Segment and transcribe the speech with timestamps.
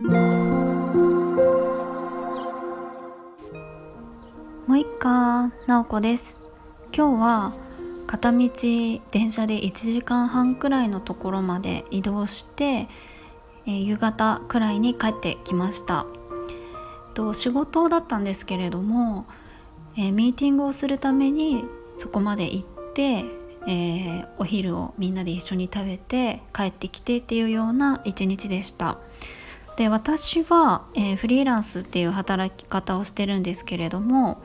[0.00, 0.10] も
[4.68, 6.38] う一回なおこです。
[6.96, 7.52] 今日は
[8.06, 8.48] 片道
[9.10, 12.86] 電車で1時間半くらいのところまで移動して、
[13.66, 16.06] えー、夕方くらいに帰ってきました。
[17.14, 19.26] と仕事だったんですけれども、
[19.96, 21.64] えー、ミーティングをするために
[21.96, 23.24] そこまで行って、
[23.66, 28.98] えー、お昼をみんなで一緒に食べて帰ってきてっていうような一日でした。
[29.78, 34.42] で私は、えー、フリーランスっていう働き方をしてるんですけれども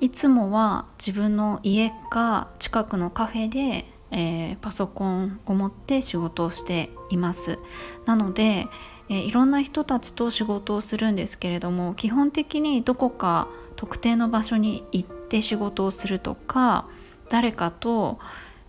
[0.00, 7.58] いつもは自分の家か近くのカフェで、えー、パソコンを持って仕事をしています
[8.06, 8.66] なので、
[9.10, 16.88] えー、いろんな人たちと仕事をするんですけれども基本的にどこか特定の場所に行って仕事をするとか
[17.28, 18.18] 誰かと、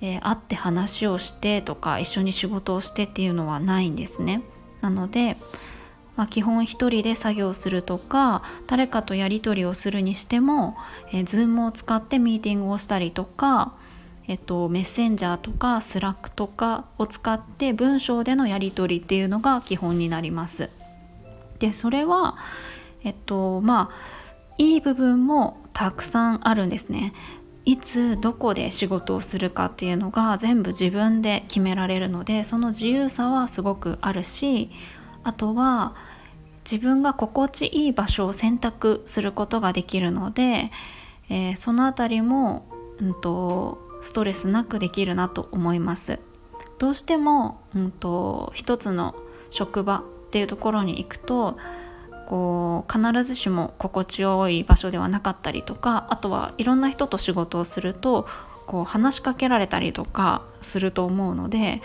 [0.00, 4.42] えー、会って話をしてとか一緒に仕事をしてっていうのはないんですね。
[4.82, 5.38] なので、
[6.16, 10.76] まあ、基本一人で作業するとか誰かとやり取りをするにしても、
[11.10, 13.72] えー、Zoom を使ってミーティングをしたりとか、
[14.28, 20.68] えっと、メッセンジャーとかスラックとかを使って文章でのやり取りっていうのが基本になります。
[21.58, 22.36] でそれは
[23.04, 24.22] えっとまあ
[24.58, 27.14] いい部分もたくさんあるんですね。
[27.64, 34.70] いつどこで仕事をするかっていうのが全部自分で決められるのでその自由さはすごくあるし
[35.22, 35.94] あとは
[36.70, 40.70] 自分が心地いい場所を選択することができるので、
[41.28, 42.66] えー、その辺りも、
[42.98, 46.18] うんと、ストレスなくできるなと思います。
[46.78, 49.14] どうしても、うんと一つの
[49.50, 51.58] 職場っていうところに行くと
[52.26, 58.26] こう必ずしも心地よい場所ではなかったりとかあとはいろんな人と仕事をすると
[58.66, 61.82] こう話しかけられたりとかすると思うので、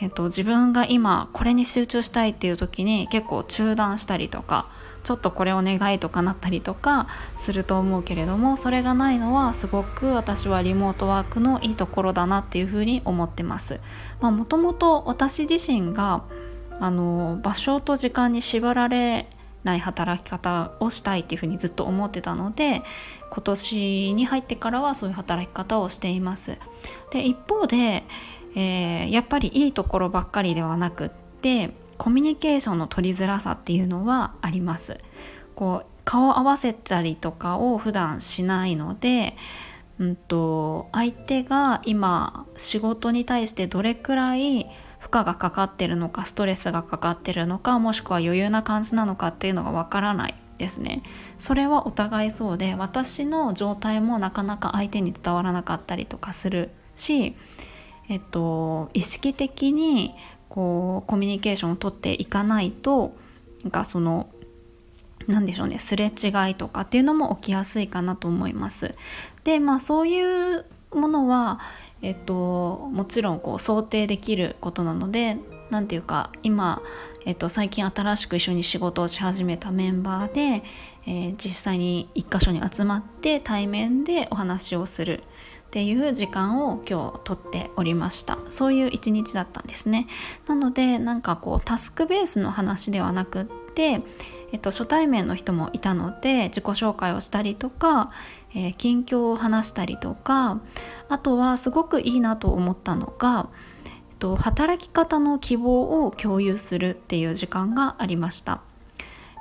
[0.00, 4.68] えっと、自分が今これに集中したいっていう時に結構中断したりとか
[5.04, 13.80] ちょっとこれお願いとかなったりとかすると思うけれどもそれがないのはすごく私はリモートワークのいいところだなっていうふうに思ってます。
[14.20, 16.24] もともと私自身が
[16.80, 19.28] あの場所と時間に縛られ
[19.66, 22.82] ない働き方をしたいっていうふうにずっと思ってたので
[23.30, 26.58] 今年に入ってからはそういう働き方をしています。
[27.10, 28.04] で一方で、
[28.54, 31.08] えー、やっぱりいいところばっかりではなくっ
[31.42, 34.98] てコミュニケーションの取りづらさっていうのはあります。
[35.54, 39.36] こう顔を合わせたりとかを普段しないので、
[39.98, 44.70] うんと、相手が今仕事に対してどれくらい
[45.06, 51.04] 負荷がかかってるのかストレスがかかってるのかもしくは余裕な感じなのかっていうのがわからないですね
[51.38, 57.36] それはお互いそうで私の状態もなかなか相手に伝わらなかったりとかするし
[58.08, 60.14] えっと意識的に
[60.48, 63.14] こうコミュニケーションをとっていかないと
[63.62, 64.28] なんかその
[65.28, 68.94] 何でしょうねすれ違いとかっていうのも起きやすいかなと思います。
[69.44, 71.60] でまあそういうものは
[72.02, 75.38] えっと、もちろんこう想定できることなので
[75.70, 76.82] 何ていうか今、
[77.24, 80.62] えっと、最近新しく一緒に仕事をし始めたメンバーで、
[81.06, 85.24] えー、実際に一箇所に集まって対面でお話をする
[85.66, 88.38] っていう時間を今日とっておりました。
[88.48, 90.06] そういう一日だったんですね。
[90.46, 94.02] なのでなんかこうタスクベースの話ではなくって
[94.52, 98.10] えっと、初対面の人もいたので自己紹介をしたりとか、
[98.54, 100.60] えー、近況を話したりとか
[101.08, 103.48] あとはすごくいいなと思ったのが、
[103.84, 108.60] えっと、働き方の希望を共有するっていう時間がありました。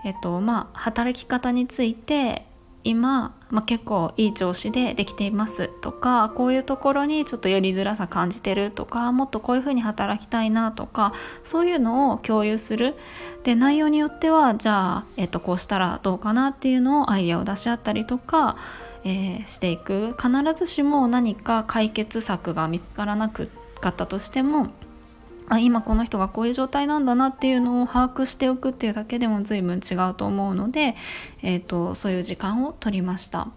[0.03, 2.45] えっとまあ、働き方について
[2.85, 11.13] 今、まあ、結構いい調子でできていますとかこういうところにちょっとやりづらさ感じてるとかもっとこういうふうに働きたいなとか
[11.43, 12.95] そういうのを共有する。
[13.43, 18.55] で内容によってはじゃあ、えっと、こうしたらどうかなっていうのをアイデアを出し合ったりとか、
[19.03, 20.15] えー、していく。
[20.19, 23.43] 必ずしも何か解決策が見つからなか
[23.89, 24.67] ったとしても
[25.47, 30.95] あ今この人がこういう状態なんだなっていうのを把握しておくっていうだけでも随分違うと思うので、
[31.43, 33.47] えーと、そういう時間を取りました。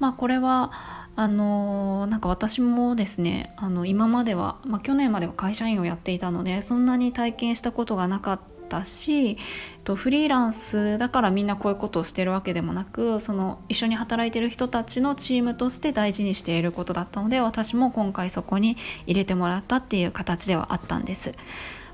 [0.00, 0.72] まあ、これは
[1.16, 8.40] あのなんか私もですねあの今までは、まあ、去年までは会社員をやっていたのでそんなに体験したことがなかっ
[8.78, 9.38] たし
[9.84, 18.76] とフリーランスだからみんなこういうことをしてるわけでもなくその一緒に働いてる人たちのチームとして大事にしていることだったので私も今回そこに
[19.06, 21.32] 入れてもらったっていう形ではあったんです。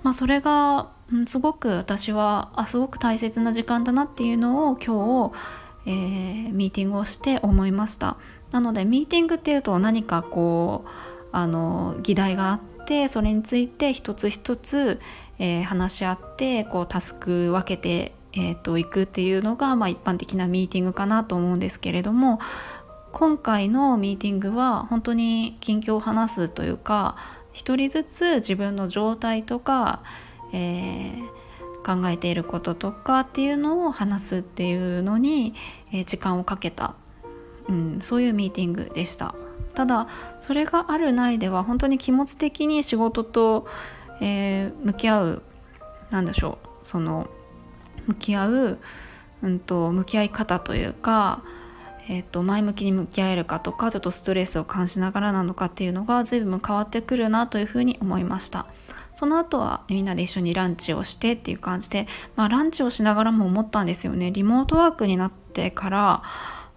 [0.03, 0.89] まあ、それが、
[1.27, 5.31] すごく私はあすごく大切な時間だなっていうのを今
[5.85, 8.17] 日、えー、ミーティングをして思いました。
[8.53, 10.89] なのでミーティングっていうと何かこう
[11.33, 15.01] あの議題があってそれについて一つ一つ、
[15.41, 22.39] えー、話し合ってこうタスク分けて、えーと、いくっていうのが、まあ、一般的なミーティングかなと思うんですけれども
[23.13, 27.17] 今回のミーティングは本当に近況を話すというか
[27.53, 30.03] 一人ずつ自分の状態とか、
[30.53, 35.55] えー、考えていることとかっていうのを話すっていうのに、
[35.91, 36.95] えー、時間をかけた、
[37.69, 39.35] うん、そういうミーティングでした。
[39.75, 43.67] ただそれがあるないでは本当に気持ち的に仕事と、
[44.21, 45.43] えー、向き合う
[46.11, 47.29] なんでしょうその
[48.07, 48.79] 向き合う、
[49.43, 51.43] うんと、向き合い方というか、
[52.09, 58.67] えーと、前向きに向き合えるかとかちょっとストレスを感じながらなのかっていうのが随分変わってくるなというふうに思いました。
[59.13, 62.07] その後はみんなで一緒にランチをしてっていう感じで、
[62.37, 64.31] まあ、ランチをしながらも思ったんですよね。
[64.31, 66.23] リモートワークになってから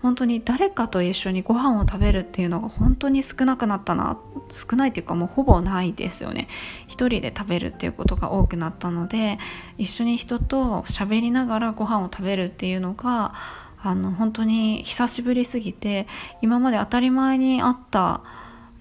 [0.04, 4.20] 本当に誰かと一緒にご飯を食べるっていうのが本当に少なくなったな
[4.52, 6.50] 少ないっていうかもうほぼないですよね。
[6.88, 9.40] 一人で食べるっていうことが多くなったので
[9.78, 13.34] 一緒に人と喋りながらご飯を食べるっていうのが
[13.82, 16.06] あの本当に久しぶりすぎて
[16.42, 18.22] 今まで当たり前にあった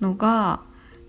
[0.01, 0.61] のが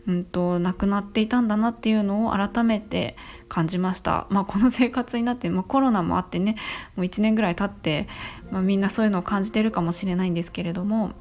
[0.07, 3.15] うんと、亡くなっていたんだなっていうのを改めて
[3.47, 6.55] 感じました、まあ、この生活になって、まあ、コロナもあってね
[6.95, 8.07] もう1年ぐらい経って、
[8.51, 11.11] まあ、みんなそういうのを感じてるかもしれないんですけれども、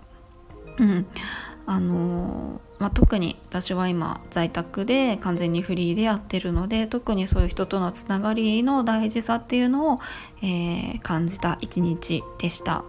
[0.78, 1.06] うん
[1.64, 9.98] あのまあ、特に私は今在宅で完全にフリーでやってるので特にそういう人とのつながりの大事さっていうのを、
[10.42, 12.84] えー、感じた一日でした。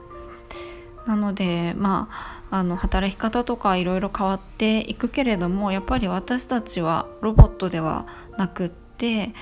[1.06, 2.10] なのでま
[2.50, 8.06] ああの働き方とかいろいろ変わっていくけれどもやっぱり私たちはロボットでは
[8.38, 9.34] なくって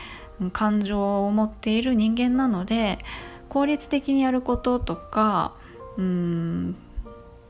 [0.54, 3.00] 感情を持っている人間なので
[3.50, 5.54] 効率的にやることとか
[5.98, 6.76] うん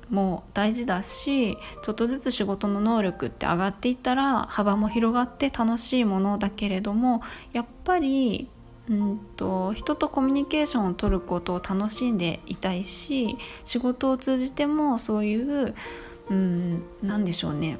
[0.09, 7.21] も大事だしちょっとずつ仕事の能力って上がっていったら幅も広がって楽しいものだけれども
[7.53, 8.49] やっぱり
[8.91, 15.73] うんと人とコミュニケーションを取ることを楽しんでいたいし仕事を通じてもそういう
[16.29, 17.79] うん何でしょうね。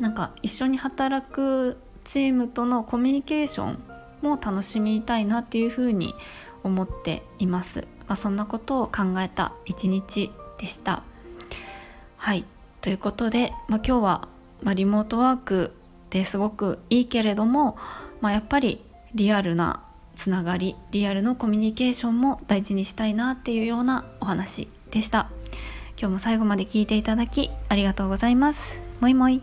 [0.00, 3.78] なんか一緒に働くチームとのコミュニケーション
[4.22, 6.14] も楽しみたいなっていうふうに
[6.64, 11.02] 思っています、まあ、そんなことを考えた一日でした。
[12.16, 12.44] はい。
[12.80, 14.28] ということで、まあ、今日は、
[14.62, 15.74] まあ、リモートワーク
[16.08, 17.76] ですごくいいけれども、
[18.22, 18.82] まあ、やっぱり
[19.14, 19.82] リアルな
[20.20, 25.30] つながりリアルのコミュニケーションも大事にしたいなっていうようなお話でした。
[25.98, 28.82] 今日も最後まで聞いていただきありがとうございます。
[29.00, 29.42] もいもい。